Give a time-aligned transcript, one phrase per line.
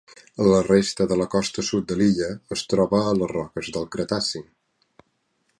[0.45, 4.47] La resta de la costa sud de l'illa es troba a les roques del Cretaci.